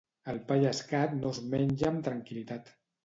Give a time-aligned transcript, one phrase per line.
[0.31, 2.73] El pa llescat no es menja amb tranquil·litat.